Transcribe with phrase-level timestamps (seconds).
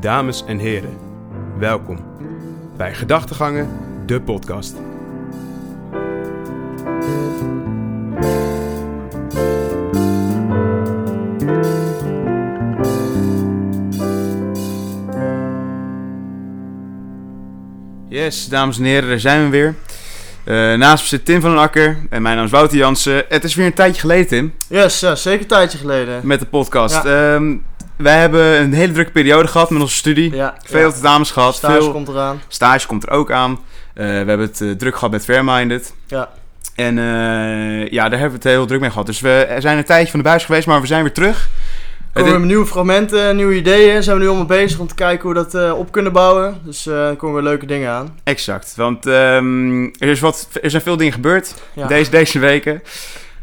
[0.00, 0.96] Dames en heren,
[1.58, 1.98] welkom
[2.76, 3.68] bij Gedachtegangen,
[4.06, 4.76] de podcast.
[18.08, 19.74] Yes, dames en heren, daar zijn we weer.
[20.44, 23.24] Eh, naast me zit Tim van den Akker en mijn naam is Wouter Jansen.
[23.28, 26.20] Het is weer een tijdje geleden, Tim, Yes, ja, zeker een tijdje geleden.
[26.26, 27.04] met de podcast.
[27.04, 27.56] Ehm,
[27.98, 30.34] wij hebben een hele drukke periode gehad met onze studie.
[30.34, 30.92] Ja, Veel ja.
[30.92, 32.40] tentamens gehad, Stage veel komt eraan.
[32.48, 33.50] stage komt er ook aan.
[33.94, 35.94] Eh, we hebben het eh, druk gehad met Fairminded.
[36.06, 36.28] Ja.
[36.74, 39.06] En eh, ja, daar hebben we het heel druk mee gehad.
[39.06, 41.48] Dus we zijn een tijdje van de buis geweest, maar we zijn weer terug.
[42.12, 44.02] Er Het- komen nieuwe fragmenten, nieuwe ideeën.
[44.02, 46.60] Zijn we nu allemaal bezig om te kijken hoe we dat op kunnen bouwen.
[46.64, 48.18] Dus er komen weer leuke dingen aan.
[48.24, 51.86] Exact, want ehm, er, is wat, er zijn veel dingen gebeurd Ja.
[51.86, 52.82] deze, deze weken.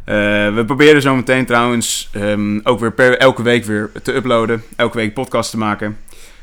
[0.06, 0.16] Eh,
[0.56, 4.64] we proberen zo meteen trouwens ehm, ook weer per, elke week weer te uploaden.
[4.76, 5.98] Elke week podcast te maken.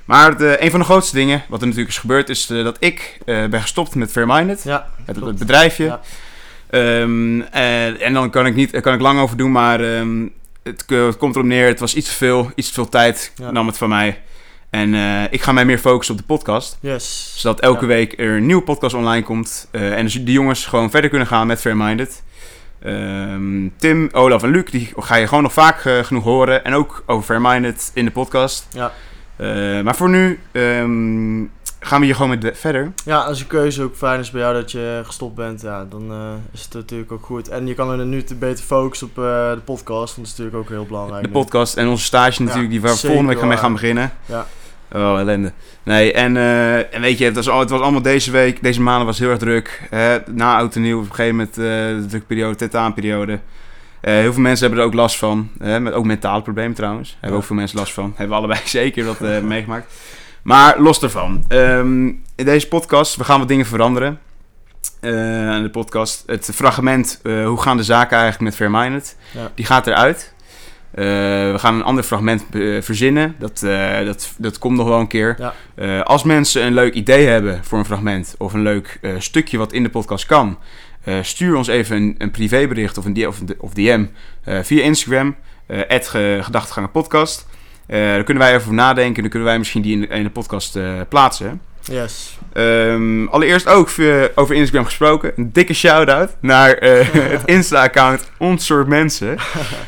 [0.04, 2.76] Maar de, een van de grootste dingen, wat er natuurlijk is gebeurd, is eh, dat
[2.80, 4.62] ik eh, ben gestopt met Fairminded.
[4.62, 5.84] Ja, Het, het bedrijfje.
[5.84, 6.00] Ja.
[6.70, 10.26] Ehm, en, en dan kan ik, niet, kan ik lang over doen, maar ehm,
[10.62, 11.66] het, het komt erop neer.
[11.66, 13.50] Het was iets te veel, iets te veel tijd Ja.
[13.50, 14.20] nam het van mij.
[14.70, 14.94] En
[15.30, 16.78] ik ga mij meer focussen op de podcast.
[16.80, 17.32] yes.
[17.36, 19.68] Zodat elke week er een nieuwe podcast online komt.
[19.70, 22.22] en dus die jongens gewoon verder kunnen gaan met Fairminded.
[22.84, 26.64] Ehm, Tim, Olaf en Luc, die ga je gewoon nog vaak eh, genoeg horen.
[26.64, 28.66] En ook over Fairminded in de podcast.
[28.72, 28.92] Ja.
[29.36, 31.44] Eh, maar voor nu ehm,
[31.80, 32.92] gaan we hier gewoon met de- verder.
[33.04, 36.10] Ja, als je keuze ook fijn is bij jou dat je gestopt bent, ja, dan
[36.10, 37.48] eh, is het natuurlijk ook goed.
[37.48, 40.56] En je kan er nu te beter focussen op de podcast, want dat is natuurlijk
[40.56, 41.22] ook heel belangrijk.
[41.22, 41.34] De nu.
[41.34, 44.12] podcast en onze stage natuurlijk, die we volgende week gaan mee gaan beginnen.
[44.26, 44.46] Ja.
[44.94, 45.52] Oh, ellende.
[45.82, 48.80] Nee, en, eh, en weet je, het was, al- het was allemaal deze week, deze
[48.80, 49.82] maanden was heel erg druk.
[49.90, 50.18] Hè?
[50.30, 51.64] Na oud en nieuw, op een gegeven moment eh,
[52.02, 53.40] de drukperiode, tentaanperiode.
[54.00, 55.50] Eh heel veel mensen hebben er ook last van.
[55.58, 55.80] Hè?
[55.80, 57.16] Met, ook mentale problemen trouwens.
[57.20, 58.04] Hebben ook veel mensen last van.
[58.16, 59.92] Hebben we allebei zeker dat meegemaakt.
[60.42, 61.44] Maar los daarvan.
[61.48, 64.18] ehm, in deze podcast, we gaan wat dingen veranderen.
[65.02, 66.22] Aan de podcast.
[66.26, 69.16] Het fragment, hoe gaan de zaken eigenlijk met?
[69.30, 69.50] Ja.
[69.54, 70.34] Die gaat eruit.
[70.94, 71.04] Eh,
[71.52, 73.34] we gaan een ander fragment eh, verzinnen.
[73.38, 75.36] Dat, eh, dat, dat komt nog wel een keer.
[75.76, 76.00] Ja.
[76.00, 79.82] Als mensen een leuk idee hebben voor een fragment of een leuk stukje wat in
[79.82, 80.58] de podcast kan,
[81.22, 84.04] stuur ons even een, een privébericht of een of, of DM
[84.44, 85.36] via Instagram,
[86.40, 87.46] gedachtegangenpodcast.
[87.86, 89.20] Daar kunnen wij even over nadenken.
[89.22, 90.78] Dan kunnen wij misschien die in, de- in de podcast
[91.08, 91.60] plaatsen.
[91.84, 92.38] Yes.
[92.52, 93.90] Ehm, allereerst ook
[94.34, 95.32] over Instagram gesproken.
[95.36, 99.36] Een dikke shout-out naar eh, het Insta-account Ons Soort Mensen.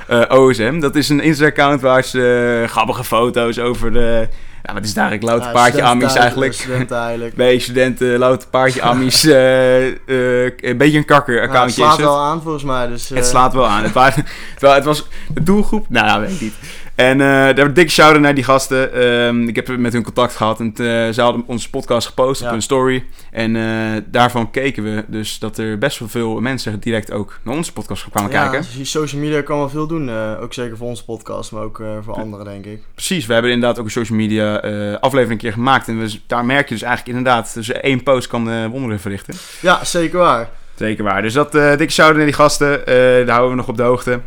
[0.08, 0.80] eh, OSM.
[0.80, 4.28] Dat is een Insta-account waar ze eh, grappige foto's over de...
[4.62, 5.28] Ja, wat is het eigenlijk?
[5.28, 6.52] Louter Ja, paardje Amies eigenlijk.
[6.52, 7.60] Studenten eigenlijk.
[7.60, 9.22] Studenten, louter paardje Amies.
[9.22, 12.86] een beetje een kakker Ja, het slaat wel aan volgens mij.
[12.86, 13.82] Dus, Het slaat wel aan.
[13.82, 14.24] Het, waren,
[14.58, 15.86] het was de doelgroep.
[15.88, 16.54] Nou, weet ik niet.
[16.94, 18.92] En eh daar een dikke shout-out naar die gasten.
[18.92, 20.60] Ehm, ik heb met hun contact gehad.
[20.60, 20.74] En eh,
[21.12, 23.04] ze hadden onze podcast gepost op hun story.
[23.30, 27.54] En eh, daarvan keken we dus dat er best wel veel mensen direct ook naar
[27.54, 28.68] onze podcast kwamen ja, kijken.
[28.78, 30.10] dus social media kan wel veel doen.
[30.40, 32.82] ook zeker voor onze podcast, maar ook voor anderen, denk ik.
[32.94, 34.56] Precies, we hebben inderdaad ook een social media
[35.00, 35.88] aflevering een keer gemaakt.
[35.88, 37.54] En we, daar merk je dus eigenlijk inderdaad...
[37.54, 39.34] Dus één post kan wonderen verrichten.
[39.60, 40.48] Ja, zeker waar.
[40.74, 41.22] Zeker waar.
[41.22, 42.86] Dus dat dikke shout-out naar die gasten.
[42.86, 44.20] eh, daar houden we nog op de hoogte.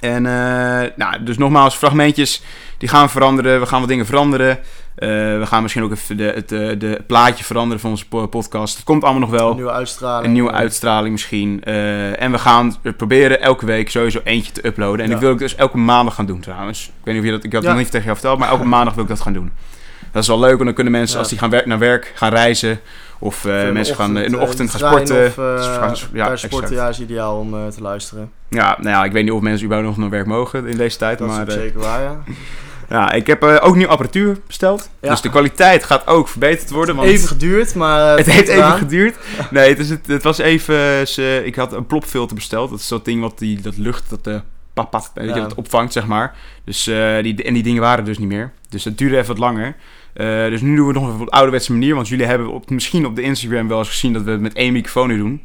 [0.00, 2.42] En eh, nou, dus nogmaals, fragmentjes,
[2.78, 3.60] die gaan veranderen.
[3.60, 4.58] We gaan wat dingen veranderen.
[4.94, 8.26] Eh, we gaan misschien ook even de, het, eh, de plaatje veranderen van onze po-
[8.26, 8.74] podcast.
[8.76, 9.48] Het komt allemaal nog wel.
[9.50, 10.26] Een nieuwe uitstraling.
[10.26, 11.64] Een nieuwe uitstraling misschien.
[11.64, 15.00] En we gaan er proberen elke week sowieso eentje te uploaden.
[15.04, 15.14] En Ja.
[15.14, 16.86] ik wil het dus elke maandag gaan doen trouwens.
[16.86, 17.44] Ik weet niet of je dat...
[17.44, 17.76] Ik had het Ja.
[17.76, 19.52] nog niet tegen jou verteld, maar elke maandag wil ik dat gaan doen.
[20.12, 21.20] Dat is wel leuk, want dan kunnen mensen Ja.
[21.20, 22.80] als die gaan wer- naar werk, gaan reizen...
[23.22, 25.26] Of eh, mensen gaan eh, in de eh, ochtend gaan trein sporten.
[25.26, 28.30] Of, eh, Dus gaan- ja, sporten, ja, is ideaal om eh, te luisteren.
[28.48, 30.96] Ja, nou ja, ik weet niet of mensen überhaupt nog naar werk mogen in deze
[30.96, 31.18] tijd.
[31.18, 32.16] Dat maar is eh, zeker waar, ja.
[32.96, 34.90] ja, ik heb eh, ook nieuwe apparatuur besteld.
[35.00, 35.10] Ja.
[35.10, 36.96] Dus de kwaliteit gaat ook verbeterd worden.
[36.96, 38.10] Want Even geduurd, maar...
[38.10, 39.16] eh, het heeft even geduurd.
[39.50, 41.46] Nee, het, is het, het was even...
[41.46, 42.70] ik had een plopfilter besteld.
[42.70, 44.34] Dat is dat ding wat die, dat lucht, dat, eh
[44.88, 46.34] pap, pap, weet je, dat opvangt, zeg maar.
[46.64, 48.52] Dus, eh, die, en die dingen waren dus niet meer.
[48.68, 49.76] Dus het duurde even wat langer.
[50.12, 51.94] Eh, dus nu doen we het nog even op de ouderwetse manier.
[51.94, 54.52] Want jullie hebben op, misschien op de Instagram wel eens gezien dat we het met
[54.54, 55.42] één microfoon nu doen.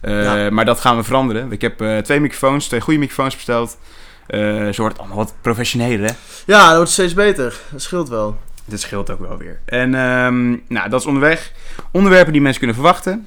[0.00, 0.50] Eh, Ja.
[0.50, 1.52] Maar dat gaan we veranderen.
[1.52, 3.78] Ik heb twee microfoons, twee goede microfoons besteld.
[4.28, 4.36] Zo
[4.76, 6.14] wordt het allemaal wat professioneler, hè?
[6.46, 7.60] Ja, dat wordt steeds beter.
[7.70, 8.38] Dat scheelt wel.
[8.64, 9.60] Dit scheelt ook wel weer.
[9.64, 11.52] En ehm, nou, dat is onderweg.
[11.90, 13.26] Onderwerpen die mensen kunnen verwachten.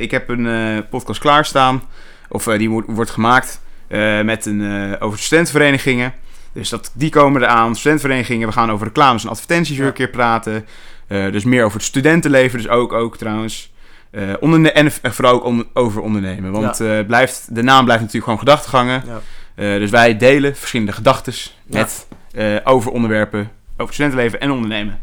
[0.00, 1.82] Ik heb een podcast klaarstaan.
[2.28, 3.60] Of die wordt, wordt gemaakt
[3.90, 6.12] eh, met een, eh, over studentenverenigingen.
[6.52, 7.76] Dus dat, die komen eraan.
[7.76, 8.48] Studentenverenigingen.
[8.48, 9.90] We gaan over reclames en advertenties weer Ja.
[9.90, 10.66] een keer praten.
[11.06, 12.58] Eh, dus meer over het studentenleven.
[12.58, 13.72] Dus ook, ook trouwens.
[14.10, 16.52] En vooral ook over ondernemen.
[16.52, 19.02] Want blijft, de naam blijft natuurlijk gewoon gedachtegangen.
[19.56, 19.78] Ja.
[19.78, 21.32] Dus wij delen verschillende gedachten
[21.66, 22.06] met,
[22.64, 25.00] over onderwerpen over studentenleven en ondernemen.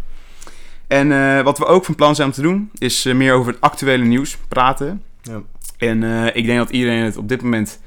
[0.87, 4.03] En wat we ook van plan zijn om te doen, is meer over het actuele
[4.03, 5.03] nieuws praten.
[5.21, 5.41] Ja.
[5.77, 6.03] En
[6.35, 7.79] ik denk dat iedereen het op dit moment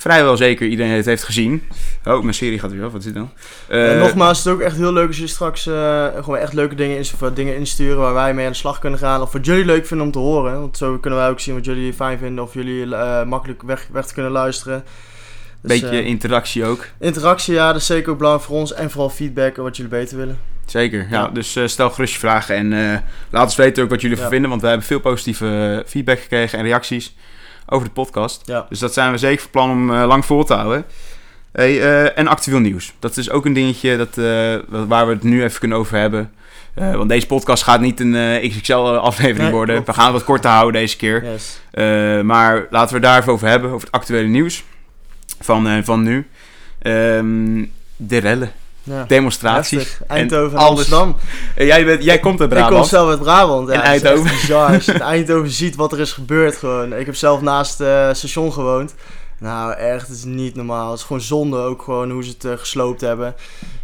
[0.00, 1.68] vrijwel zeker iedereen het heeft gezien.
[2.04, 2.92] Oh, mijn serie gaat weer af.
[2.92, 3.30] Wat is dit dan?
[3.68, 6.74] Eh, nogmaals, het is ook echt heel leuk als je straks eh, gewoon echt leuke
[6.74, 9.22] dingen, in, of, dingen insturen waar wij mee aan de slag kunnen gaan.
[9.22, 10.60] Of wat jullie leuk vinden om te horen.
[10.60, 12.44] Want zo kunnen wij ook zien wat jullie fijn vinden.
[12.44, 14.84] Of jullie eh, makkelijk weg, weg te kunnen luisteren.
[15.62, 16.86] Dus, beetje interactie ook.
[16.98, 18.72] interactie, ja, dat is zeker ook belangrijk voor ons.
[18.74, 20.38] En vooral feedback wat jullie beter willen.
[20.66, 21.20] Zeker, ja.
[21.20, 21.28] Ja.
[21.28, 24.28] Dus stel gerust je vragen en laat ons weten ook wat jullie Ja.
[24.28, 24.50] vinden.
[24.50, 27.14] Want we hebben veel positieve feedback gekregen en reacties
[27.70, 28.42] over de podcast.
[28.44, 28.66] Ja.
[28.68, 30.84] Dus dat zijn we zeker van plan om eh, lang vol te houden.
[31.52, 32.94] Hey, eh, en actueel nieuws.
[32.98, 36.32] Dat is ook een dingetje dat, eh, waar we het nu even kunnen over hebben.
[36.74, 39.74] Want deze podcast gaat niet een XXL-aflevering Nee, worden.
[39.74, 39.88] klopt.
[39.88, 41.24] We gaan het wat korter houden deze keer.
[41.24, 41.60] Yes.
[42.24, 44.64] Maar laten we het daar even over hebben, over het actuele nieuws
[45.40, 46.26] van, van nu.
[46.78, 47.64] Ehm,
[47.96, 48.52] de rellen,
[48.90, 49.04] Ja.
[49.08, 49.98] demonstraties.
[50.06, 50.64] Eindhoven en.
[50.64, 51.16] Amsterdam.
[51.56, 52.88] Eh, jij, bent, jij komt uit Ik kom Brabant.
[52.88, 53.68] zelf uit Brabant.
[53.68, 54.30] Ja, In het is Eindhoven.
[54.40, 54.74] bizar.
[54.74, 56.92] Als je in Eindhoven ziet wat er is gebeurd gewoon.
[56.92, 58.94] Ik heb zelf naast het station gewoond.
[59.38, 60.90] Nou, echt, het is niet normaal.
[60.90, 63.34] Het is gewoon zonde ook gewoon hoe ze het eh, gesloopt hebben.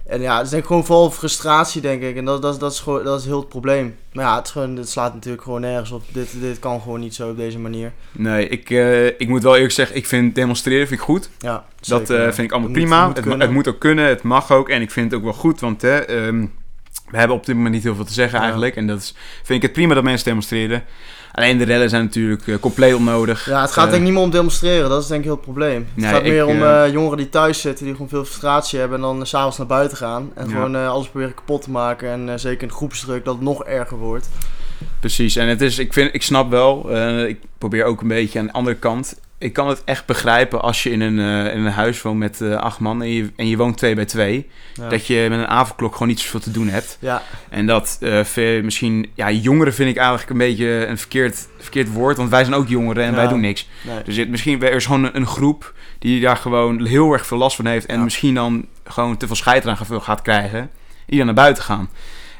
[0.06, 2.17] En ja, het is denk ik gewoon vooral frustratie, denk ik.
[2.17, 3.97] En dat, dat, dat, is, gewoon, dat is heel het probleem.
[4.12, 6.03] Maar ja, het, gewoon, het slaat natuurlijk gewoon nergens op.
[6.12, 7.93] Dit, dit kan gewoon niet zo op deze manier.
[8.12, 11.31] Nee, ik, eh, ik moet wel eerlijk zeggen, ik vind demonstreren vind ik goed.
[11.38, 12.17] Ja, Dat zeker.
[12.26, 13.08] eh, vind ik allemaal Het moet- prima.
[13.12, 14.69] het moet het moet ook kunnen, het mag ook.
[14.69, 16.47] En ik vind het ook wel goed, want hè, ehm,
[17.11, 18.43] we hebben op dit moment niet heel veel te zeggen Ja.
[18.44, 18.76] eigenlijk.
[18.76, 20.85] En dat is, vind ik het prima dat mensen demonstreren.
[21.32, 23.47] Alleen de rellen zijn natuurlijk eh, compleet onnodig.
[23.47, 24.88] Ja, het gaat Eh, denk ik niet meer om demonstreren.
[24.88, 25.87] Dat is denk ik heel het probleem.
[25.94, 28.79] Het Nee, gaat ik, meer om eh, jongeren die thuis zitten, die gewoon veel frustratie
[28.79, 30.31] hebben en dan s s'avonds naar buiten gaan.
[30.35, 30.53] En Ja.
[30.53, 32.08] gewoon alles proberen kapot te maken.
[32.29, 34.29] En zeker in groepsdruk dat het nog erger wordt.
[35.00, 38.47] Precies, en het is, ik, vind, ik snap wel, ik probeer ook een beetje aan
[38.47, 39.20] de andere kant.
[39.38, 42.41] Ik kan het echt begrijpen als je in een, eh, in een huis woont met
[42.41, 44.49] eh, acht man en je, en je woont twee bij twee.
[44.75, 44.88] Ja.
[44.88, 46.97] Dat je met een avondklok gewoon niet zoveel te doen hebt.
[47.00, 51.93] ja, En dat eh, misschien, ja, jongeren vind ik eigenlijk een beetje een verkeerd, verkeerd
[51.93, 53.17] woord, want wij zijn ook jongeren en Ja.
[53.17, 53.69] wij doen niks.
[53.83, 54.03] nee.
[54.03, 57.38] Dus het, misschien er is gewoon een, een groep die daar gewoon heel erg veel
[57.38, 60.71] last van heeft en misschien dan gewoon te veel scheid gaat- gaat krijgen,
[61.06, 61.88] die dan naar buiten gaan.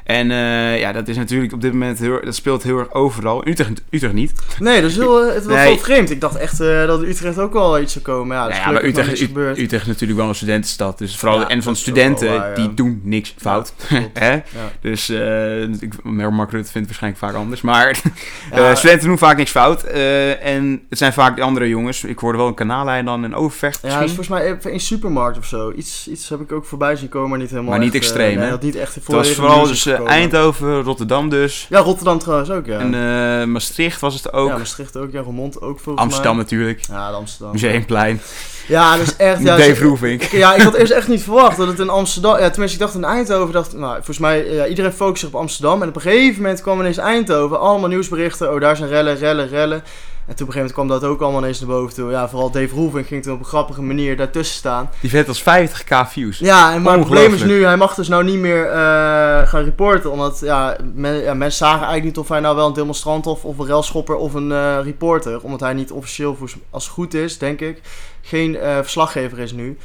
[0.07, 3.47] En eh, ja, dat is natuurlijk op dit moment heel, dat speelt heel erg overal.
[3.47, 4.33] Utrecht, Utrecht niet.
[4.59, 5.67] Nee, dat is heel, eh, het was Nee.
[5.67, 6.09] wel vreemd.
[6.09, 8.35] Ik dacht echt eh, dat Utrecht ook wel iets zou komen.
[8.37, 9.57] Ja, dat is ja, maar Utrecht, gebeurd.
[9.57, 10.97] U- Utrecht is natuurlijk wel een studentenstad.
[10.97, 12.55] Dus vooral, Ja, en van is studenten, waar, ja.
[12.55, 13.73] die doen niks fout.
[14.13, 14.37] Hè?
[14.81, 17.61] Dus eh ik- Mark Rutte vindt het waarschijnlijk vaak anders.
[17.61, 17.95] Maar
[18.77, 19.83] studenten doen vaak niks fout.
[19.83, 22.03] en het zijn vaak de andere jongens.
[22.03, 24.35] Ik hoorde wel een kanaalijn dan in Overvecht ja, dat is misschien.
[24.35, 25.71] volgens mij in supermarkt of zo.
[25.75, 28.35] Iets, iets heb ik ook voorbij zien komen, maar niet helemaal Maar niet echt, extreem,
[28.35, 28.49] nee, hè?
[28.49, 31.65] dat niet echt het was vooral dus Eindhoven, Rotterdam dus.
[31.69, 32.79] Ja, Rotterdam trouwens ook, ja.
[32.79, 34.49] En eh, Maastricht was het ook.
[34.49, 36.43] Ja, Maastricht ook, ja, Roermond ook volgens Amsterdam mij.
[36.43, 36.81] natuurlijk.
[36.89, 37.51] Ja, Amsterdam.
[37.51, 38.21] Museumplein.
[38.67, 39.41] Ja, dat is echt...
[39.43, 40.11] Ja, Dave.
[40.11, 42.37] Ik- Ja, ik had eerst echt niet verwacht dat het in Amsterdam...
[42.39, 43.73] Ja, tenminste, ik dacht in Eindhoven, dacht...
[43.73, 45.81] Nou, volgens mij, ja, iedereen focust zich op Amsterdam.
[45.81, 47.59] En op een gegeven moment kwam ineens Eindhoven.
[47.59, 48.53] Allemaal nieuwsberichten.
[48.53, 49.83] Oh, daar zijn rellen, rellen, rellen.
[50.27, 52.11] En toen op een gegeven moment kwam dat ook allemaal ineens naar boven toe.
[52.11, 54.89] Ja, vooral Dave Roelvink ging toen op een grappige manier daartussen staan.
[55.01, 56.39] Die vet als 50k views.
[56.39, 59.63] Ja, en maar het probleem is nu, hij mag dus nou niet meer eh, gaan
[59.63, 60.11] reporten.
[60.11, 63.45] Omdat ja, men, ja, mensen zagen eigenlijk niet of hij nou wel een demonstrant of,
[63.45, 65.41] of een railschopper of een eh, reporter.
[65.41, 66.37] Omdat hij niet officieel,
[66.69, 67.81] als het goed is, denk ik,
[68.21, 69.77] geen eh, verslaggever is nu.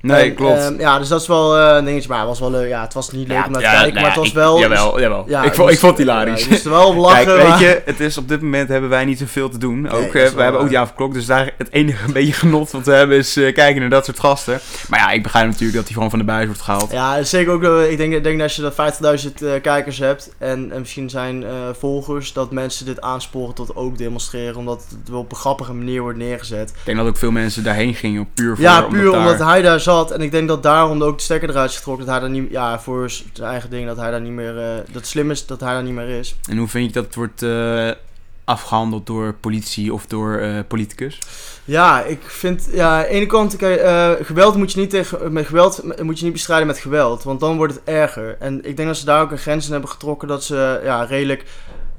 [0.00, 0.58] Nee, En, klopt.
[0.58, 2.08] ehm, ja, dus dat is wel eh, een dingetje.
[2.08, 2.68] Maar het was wel leuk.
[2.68, 4.34] Ja, het was niet leuk om naar te ja, kijken, nou maar het was ik-
[4.34, 4.58] wel...
[4.58, 5.24] Jawel, jawel.
[5.28, 6.38] Ja, ik, vond, ik vond het hilarisch.
[6.40, 7.24] Ja, je moest er wel om lachen.
[7.24, 9.90] Kijk, weet maar- je, het is op dit moment hebben wij niet zoveel te doen.
[9.90, 12.70] Ook, eh, we wel hebben ook die avondklok, dus daar het enige een beetje genot
[12.70, 14.60] wat we hebben is eh, kijken naar dat soort gasten.
[14.88, 16.90] Maar ja, ik begrijp natuurlijk dat hij gewoon van de buis wordt gehaald.
[16.90, 17.62] Ja, zeker ook.
[17.90, 18.74] Ik denk, ik denk dat als je dat
[19.24, 23.76] 50.000 eh, kijkers hebt en, en misschien zijn eh, volgers, dat mensen dit aansporen tot
[23.76, 26.68] ook demonstreren, omdat het wel op een grappige manier wordt neergezet.
[26.70, 29.62] Ik denk dat ook veel mensen daarheen gingen, puur voor ja, puur daar- omdat hij
[29.62, 30.10] daar zat.
[30.10, 32.06] En ik denk dat daarom ook de stekker eruit is getrokken.
[32.06, 34.76] Dat hij daar niet, ja, voor zijn eigen ding, dat hij daar niet meer, eh,
[34.76, 36.36] dat het slim is dat hij daar niet meer is.
[36.48, 37.90] En hoe vind je dat het wordt eh,
[38.44, 41.18] afgehandeld door politie of door eh, politicus?
[41.64, 43.56] Ja, ik vind, ja, aan de ene kant,
[44.22, 47.56] geweld moet je niet tegen, met geweld moet je niet bestrijden met geweld, want dan
[47.56, 48.36] wordt het erger.
[48.40, 51.04] En ik denk dat ze daar ook een grens in hebben getrokken, dat ze, ja,
[51.04, 51.44] redelijk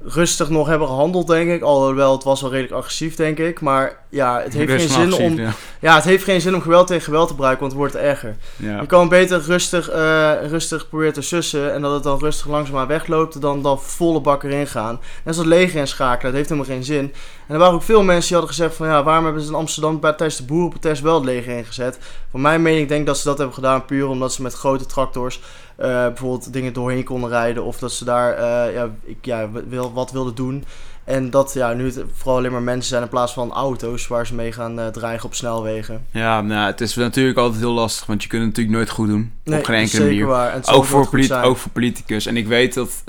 [0.03, 1.61] rustig nog hebben gehandeld, denk ik.
[1.61, 3.61] Alhoewel, het was wel redelijk agressief, denk ik.
[3.61, 5.51] Maar ja, het heeft geen zin om, Ja.
[5.79, 8.35] ja, het heeft geen zin om geweld tegen geweld te gebruiken, want het wordt erger.
[8.55, 8.79] Ja.
[8.81, 12.87] Je kan beter rustig, eh, rustig proberen te sussen en dat het dan rustig langzaamaan
[12.87, 14.99] wegloopt, dan, dan volle bak erin gaan.
[15.23, 17.13] Net zoals leger inschakelen, dat heeft helemaal geen zin.
[17.47, 19.55] En er waren ook veel mensen die hadden gezegd van ja, waarom hebben ze in
[19.55, 21.99] Amsterdam bij, tijdens de boerenprotest wel het leger ingezet?
[22.31, 24.85] Voor mijn mening denk ik dat ze dat hebben gedaan puur omdat ze met grote
[24.85, 25.41] tractors
[25.79, 29.93] eh, bijvoorbeeld dingen doorheen konden rijden of dat ze daar eh, ja, ik, ja, wil,
[29.93, 30.65] wat wilden doen.
[31.03, 34.27] En dat ja, nu het vooral alleen maar mensen zijn in plaats van auto's waar
[34.27, 36.05] ze mee gaan eh, dreigen op snelwegen.
[36.11, 39.07] Ja, nou, het is natuurlijk altijd heel lastig, want je kunt het natuurlijk nooit goed
[39.07, 39.31] doen.
[39.43, 40.27] Nee, op geen enkele manier.
[40.71, 41.09] Ook voor,
[41.43, 42.25] ook voor politicus.
[42.25, 43.03] En ik weet dat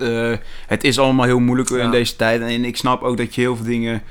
[0.66, 1.76] het is allemaal heel moeilijk Ja.
[1.78, 2.40] in deze tijd.
[2.40, 4.02] En ik snap ook dat je heel veel dingen...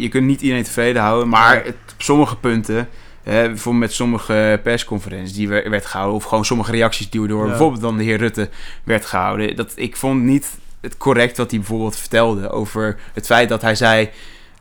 [0.00, 1.28] je kunt niet iedereen tevreden houden.
[1.28, 2.88] Maar het- op sommige punten...
[3.32, 6.16] bijvoorbeeld met sommige persconferenties die we- werd gehouden...
[6.16, 7.48] of gewoon sommige reacties die door Ja.
[7.48, 8.48] bijvoorbeeld dan de heer Rutte
[8.84, 9.56] werd gehouden...
[9.56, 12.50] Dat, ik vond niet het correct wat hij bijvoorbeeld vertelde...
[12.50, 14.08] over het feit dat hij zei...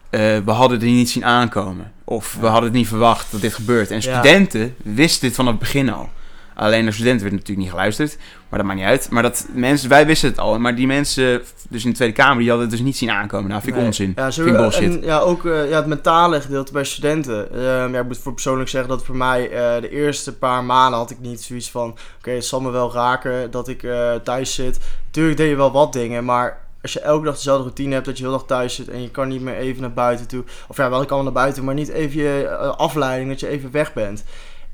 [0.09, 1.91] eh, we hadden het niet zien aankomen.
[2.03, 3.91] Of we hadden het niet verwacht dat dit gebeurt.
[3.91, 6.09] En studenten wisten dit vanaf het begin al.
[6.57, 8.17] Alleen naar studenten werd natuurlijk niet geluisterd.
[8.49, 9.09] Maar dat maakt niet uit.
[9.09, 10.59] Maar dat mensen, wij wisten het al.
[10.59, 13.49] Maar die mensen, dus in de Tweede Kamer, die hadden het dus niet zien aankomen.
[13.49, 13.87] Nou, vind ik Nee.
[13.87, 14.13] onzin.
[14.15, 14.95] Ja, vind ik bullshit.
[14.95, 17.51] En ja, ook eh, ja, het mentale gedeelte bij studenten.
[17.51, 20.99] Ehm, ja, ik moet voor persoonlijk zeggen dat voor mij eh, de eerste paar maanden
[20.99, 21.97] had ik niet zoiets van...
[22.17, 24.79] Oké, het zal me wel raken dat ik eh, thuis zit.
[25.11, 26.65] Tuurlijk deed je wel wat dingen, maar...
[26.81, 29.11] Als je elke dag dezelfde routine hebt, dat je heel dag thuis zit en je
[29.11, 30.43] kan niet meer even naar buiten toe.
[30.67, 33.71] Of ja, wel, ik kan naar buiten, maar niet even je afleiding, dat je even
[33.71, 34.23] weg bent.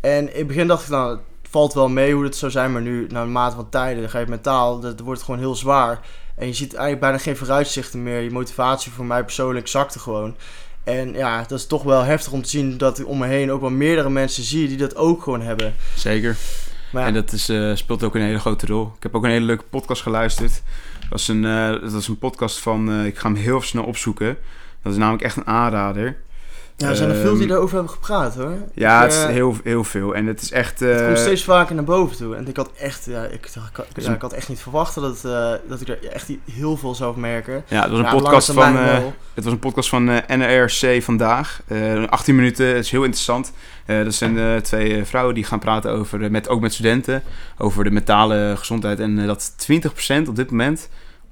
[0.01, 1.17] En in het begin dacht ik, nou,
[1.53, 4.09] valt wel mee hoe het zou zijn, maar nu, na een mate van tijden, dan
[4.09, 5.99] ga je mentaal, dat wordt het gewoon heel zwaar.
[6.35, 8.21] En je ziet eigenlijk bijna geen vooruitzichten meer.
[8.21, 10.35] Je motivatie voor mij persoonlijk zakte gewoon.
[10.83, 13.51] En ja, dat is toch wel heftig om te zien dat ik om me heen
[13.51, 15.75] ook wel meerdere mensen zie die dat ook gewoon hebben.
[15.95, 16.37] Zeker.
[16.91, 18.91] Maar ja, En dat is, eh, speelt ook een hele grote rol.
[18.97, 20.61] Ik heb ook een hele leuke podcast geluisterd.
[21.09, 23.83] Dat is een, eh, dat is een podcast van, eh, ik ga hem heel snel
[23.83, 24.37] opzoeken.
[24.81, 26.17] Dat is namelijk echt een aanrader.
[26.83, 28.53] Ja, er zijn er veel die ehm, daarover hebben gepraat hoor.
[28.73, 30.15] Ja, het is eh, heel, heel veel.
[30.15, 30.79] En het is echt...
[30.79, 32.35] het eh, komt steeds vaker naar boven toe.
[32.35, 33.49] En ik had echt, ja, ik,
[33.95, 37.19] ja, ik had echt niet verwacht dat, eh, dat ik er echt heel veel zou
[37.19, 37.63] merken.
[37.67, 38.77] Ja, het was een Ja, podcast van...
[38.77, 38.97] eh.
[39.33, 41.61] Het was een podcast van eh, NRC vandaag.
[41.67, 43.51] Eh 18 minuten, het is heel interessant.
[43.85, 46.73] Eh, dat zijn eh, twee eh, vrouwen die gaan praten over, eh, met, ook met
[46.73, 47.23] studenten,
[47.57, 48.99] over de mentale gezondheid.
[48.99, 49.51] En eh, dat
[50.25, 50.89] 20% op dit moment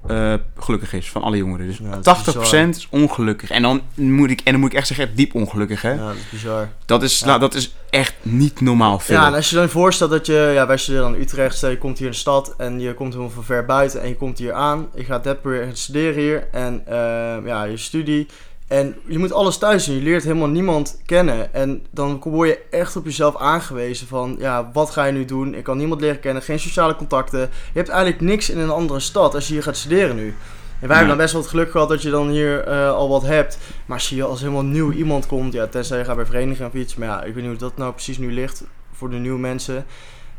[0.07, 1.67] eh, gelukkig is van alle jongeren.
[1.67, 3.49] Dus Ja, dat is 80% is ongelukkig.
[3.49, 5.81] En dan, moet ik, en dan moet ik echt zeggen, diep ongelukkig.
[5.81, 5.91] Hè?
[5.91, 6.69] Ja, dat is bizar.
[6.85, 7.25] Dat, is, Ja.
[7.25, 9.15] nou, dat is echt niet normaal veel.
[9.15, 11.77] Ja, en als je dan voorstelt dat je, ja, wij studeren aan Utrecht, stel je
[11.77, 14.37] komt hier in de stad en je komt helemaal van ver buiten en je komt
[14.37, 14.87] hier aan.
[14.95, 18.27] Je gaat weer studeren hier en eh, ja, je studie.
[18.71, 19.95] En je moet alles thuis doen.
[19.95, 21.53] Je leert helemaal niemand kennen.
[21.53, 25.55] En dan word je echt op jezelf aangewezen van, ja, wat ga je nu doen?
[25.55, 27.39] Ik kan niemand leren kennen, geen sociale contacten.
[27.39, 30.27] Je hebt eigenlijk niks in een andere stad als je hier gaat studeren nu.
[30.27, 30.93] En wij Ja.
[30.93, 33.57] hebben dan best wel het geluk gehad dat je dan hier eh, al wat hebt.
[33.85, 36.73] Maar als je als helemaal nieuw iemand komt, ja, tenzij je gaat bij vereniging of
[36.73, 36.95] iets.
[36.95, 38.63] Maar ja, ik weet niet hoe dat nou precies nu ligt
[38.93, 39.85] voor de nieuwe mensen.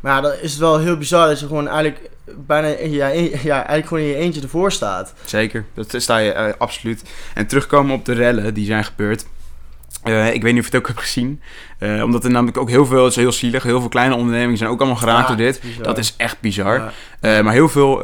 [0.03, 3.55] Maar ja, dan is het wel heel bizar dat je gewoon eigenlijk bijna ja, ja,
[3.55, 5.13] eigenlijk gewoon in je eentje ervoor staat.
[5.25, 7.03] Zeker, dat sta je eh, absoluut.
[7.33, 9.25] En terugkomen op de rellen die zijn gebeurd.
[10.03, 11.41] Eh, ik weet niet of je het ook hebt gezien.
[11.77, 14.57] Eh, omdat er namelijk ook heel veel, het is heel zielig, heel veel kleine ondernemingen
[14.57, 15.61] zijn ook allemaal geraakt Ja, door dit.
[15.61, 15.83] bizar.
[15.83, 16.75] Dat is echt bizar.
[16.77, 16.91] Ja.
[17.37, 18.03] Eh, maar heel veel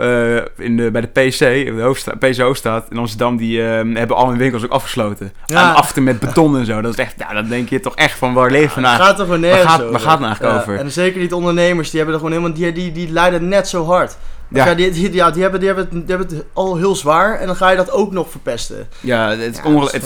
[0.57, 4.29] in de, bij de PC, de hoofdsta- PC Hoofdstad in Amsterdam, die eh, hebben al
[4.29, 5.31] hun winkels ook afgesloten.
[5.45, 5.69] Ja.
[5.69, 6.81] En achter met beton en zo.
[6.81, 9.09] Dat is echt, ja, dan denk je toch echt van waar leven we het nou?
[9.09, 10.79] gaat er waar gaat- waar gaat het nou eigenlijk over?
[10.79, 13.85] En zeker niet ondernemers, die hebben er gewoon helemaal, die, die, die lijden net zo
[13.85, 14.17] hard.
[14.49, 14.65] Ja.
[14.65, 14.73] Ja.
[14.73, 17.47] die, die, ja, die, hebben, die, hebben het, die hebben het al heel zwaar en
[17.47, 18.87] dan ga je dat ook nog verpesten.
[18.99, 19.99] Ja, het is Ja,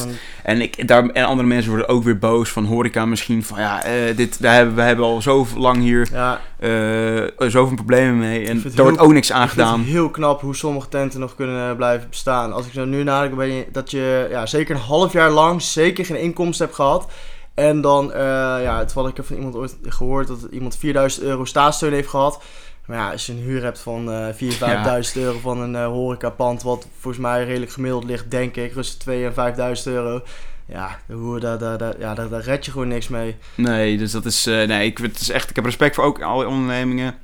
[0.44, 3.44] En, ik, daar, en andere mensen worden ook weer boos van horeca misschien.
[3.44, 7.76] Van ja, eh, dit, wij, hebben, wij hebben al zo lang hier ja, eh, zoveel
[7.76, 8.48] problemen mee.
[8.48, 9.80] En daar wordt ook niks aan gedaan.
[9.80, 12.54] het heel knap hoe sommige tenten nog kunnen blijven bestaan.
[12.54, 15.62] Als ik zo nu nadenk, ben je, dat je ja, zeker een half jaar lang
[15.62, 17.12] zeker geen inkomsten hebt gehad.
[17.54, 18.20] En dan, eh
[18.64, 22.10] ja, het had ik heb van iemand ooit gehoord dat iemand 4000 euro staatssteun heeft
[22.10, 22.42] gehad.
[22.86, 25.86] Maar ja, als je een huur hebt van eh 4.000, 5.000 euro van een eh
[25.86, 30.22] horecapand, wat volgens mij redelijk gemiddeld ligt, denk ik, tussen 2.000 en 5.000 euro.
[30.66, 33.36] Ja, hoe, daar, daar, daar, ja daar, daar red je gewoon niks mee.
[33.56, 34.46] Nee, dus dat is.
[34.46, 37.16] eh, nee, ik, het is echt, ik heb respect voor ook alle ondernemingen.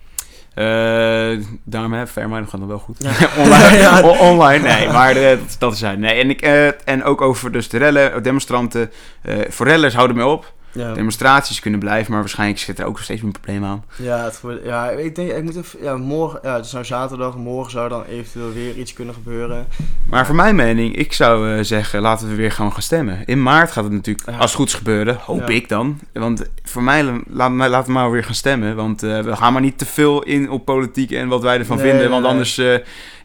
[0.54, 2.98] Eh daarom hè, Fairmind gaat dan wel goed.
[3.00, 3.12] Ja.
[3.44, 4.01] online, Ja.
[4.01, 6.00] online, nee, maar dat, dat is zijn.
[6.00, 6.42] Nee, en, ik,
[6.86, 8.92] en ook over dus de rellen, demonstranten.
[9.22, 10.54] eh voor rellers houden me op.
[10.72, 10.94] Ja.
[10.94, 13.84] Demonstraties kunnen blijven, maar waarschijnlijk zit er ook nog steeds een probleem aan.
[13.96, 17.36] Ja, het, ja, ik denk, ik moet even, ja, morgen, ja, het is nou zaterdag,
[17.38, 19.68] morgen zou dan eventueel weer iets kunnen gebeuren.
[20.10, 23.22] Maar voor mijn mening, ik zou eh, zeggen, laten we weer gewoon gaan stemmen.
[23.26, 24.36] In maart gaat het natuurlijk, Ja.
[24.38, 26.00] als het goed is gebeuren, hoop ik dan.
[26.14, 28.76] Want voor mij, laat, laten we maar weer gaan stemmen.
[28.76, 31.76] Want eh, we gaan maar niet te veel in op politiek en wat wij ervan
[31.78, 32.02] Nee, vinden.
[32.02, 32.32] nee, Want nee.
[32.32, 32.74] anders, eh,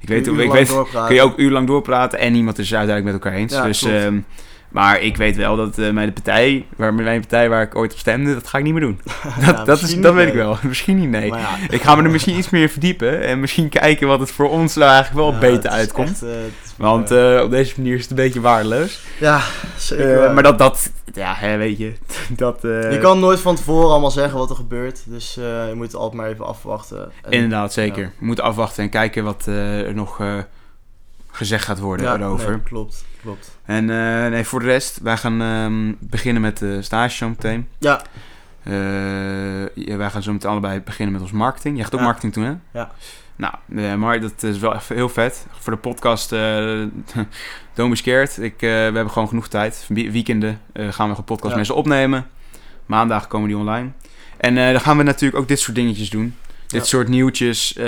[0.00, 3.16] ik weet, Uur ik lang weet kun je ook urenlang doorpraten en niemand is uiteindelijk
[3.16, 3.52] met elkaar eens.
[3.52, 4.18] Ja, dus, ehm,
[4.74, 7.98] maar ik weet wel dat eh, mijn partij, waar, mijn partij waar ik ooit op
[7.98, 9.00] stemde, dat ga ik niet meer doen.
[9.40, 10.56] Ja, Dat, dat, is, dat weet ik wel.
[10.62, 11.26] Misschien niet, nee.
[11.26, 14.50] Ja, Ik ga me er misschien iets meer verdiepen en misschien kijken wat het voor
[14.50, 16.08] ons nou eigenlijk wel ja, beter uitkomt.
[16.10, 16.28] echt, eh,
[16.76, 19.00] Want eh, op deze manier is het een beetje waardeloos.
[19.20, 19.40] ja,
[19.76, 20.32] zeker.
[20.32, 21.92] Maar dat, dat, ja, hè, weet je,
[22.44, 22.58] dat...
[22.62, 25.02] je kan nooit van tevoren allemaal zeggen wat er gebeurt.
[25.04, 27.12] Dus je moet het altijd maar even afwachten.
[27.22, 28.02] En- Inderdaad, zeker.
[28.02, 28.10] Ja.
[28.18, 30.20] We moeten afwachten en kijken wat er nog
[31.36, 32.50] gezegd gaat worden Ja, erover.
[32.50, 33.58] nee, klopt, klopt.
[33.64, 37.68] En eh, nee, voor de rest, wij gaan ehm, beginnen met de stage zo meteen.
[37.78, 38.02] Ja,
[38.62, 38.72] Eh,
[39.74, 41.74] ja, wij gaan zo meteen allebei beginnen met ons marketing.
[41.74, 42.04] Jij gaat ook Ja.
[42.06, 42.54] marketing doen, hè?
[42.80, 42.90] Ja.
[43.36, 45.46] Nou, eh, maar dat is wel heel vet.
[45.50, 46.30] Voor de podcast,
[47.74, 48.38] don't be scared.
[48.38, 49.84] Ik, we hebben gewoon genoeg tijd.
[49.88, 52.26] Weekenden gaan we een podcast mensen opnemen.
[52.86, 53.88] Maandag komen die online.
[54.36, 56.34] En dan gaan we natuurlijk ook dit soort dingetjes doen.
[56.78, 57.86] Dit soort nieuwtjes, eh,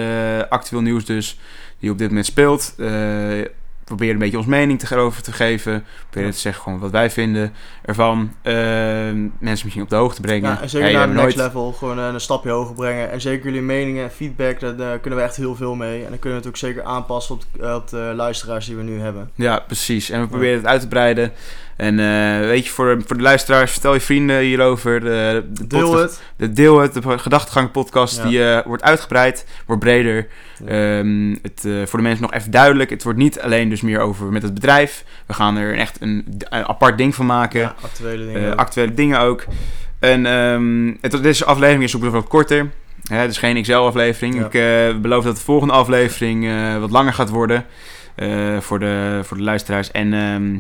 [0.49, 1.38] actueel nieuws dus,
[1.78, 2.75] die op dit moment speelt.
[2.78, 3.40] Eh
[3.85, 5.85] proberen een beetje ons mening te- erover te geven.
[6.02, 6.35] Proberen Ja.
[6.35, 7.52] te zeggen gewoon wat wij vinden
[7.83, 8.33] ervan.
[8.43, 10.50] Eh, mensen misschien op de hoogte brengen.
[10.50, 11.73] ja en zeker Hey, naar we de hebben next nooit- level.
[11.73, 13.11] Gewoon eh, een stapje hoger brengen.
[13.11, 16.02] En zeker jullie meningen en feedback, daar, daar kunnen we echt heel veel mee.
[16.05, 17.43] En dan kunnen we het ook zeker aanpassen op,
[17.75, 19.31] op de luisteraars die we nu hebben.
[19.35, 20.11] Ja, precies.
[20.11, 21.33] En we proberen het uit te breiden.
[21.76, 25.00] En eh, weet je, voor, voor de luisteraars, vertel je vrienden hierover.
[25.00, 26.21] De, de Deel podcast- het.
[26.37, 28.23] De deel het, de gedachtegang podcast, Ja.
[28.28, 30.26] die eh, wordt uitgebreid, wordt breder.
[30.64, 30.99] Ja.
[30.99, 34.00] Ehm, het, eh, voor de mensen nog even duidelijk, het wordt niet alleen dus meer
[34.00, 35.04] over met het bedrijf.
[35.26, 37.61] We gaan er echt een, een apart ding van maken.
[37.61, 38.52] Ja, actuele dingen.
[38.52, 38.59] Ook.
[38.59, 39.45] actuele dingen ook.
[39.99, 42.71] En ehm, het, deze aflevering is ook nog wat korter.
[43.09, 44.49] Hè, het is geen XL-aflevering.
[44.52, 44.88] Ja.
[44.88, 46.49] Ik beloof dat de volgende aflevering
[46.80, 47.64] wat langer gaat worden
[48.61, 49.90] voor, de, voor de luisteraars.
[49.90, 50.59] En ehm,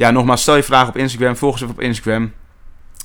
[0.00, 1.36] ja, nogmaals, stel je vragen op Instagram.
[1.36, 2.32] Volg ons even op Instagram.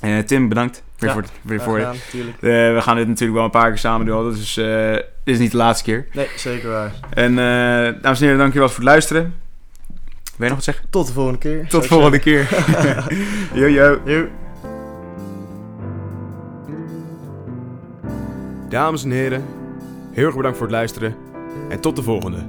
[0.00, 3.44] Eh, Tim, bedankt weer Ja, voor, weer voor gedaan, eh, we gaan dit natuurlijk wel
[3.44, 4.30] een paar keer samen doen.
[4.32, 6.06] Dus eh, dit is niet de laatste keer.
[6.12, 6.92] Nee, zeker waar.
[7.10, 9.34] En eh, dames en heren, dankjewel voor het luisteren.
[10.36, 10.84] Wil je nog wat zeggen?
[10.90, 11.68] Tot de volgende keer.
[11.68, 12.48] Tot de volgende keer.
[13.54, 14.00] yo.
[14.04, 14.28] Yo.
[18.68, 19.44] Dames en heren,
[20.12, 21.16] heel erg bedankt voor het luisteren
[21.68, 22.44] en tot de volgende.